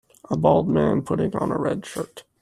[0.31, 2.23] A bald man putting on a red shirt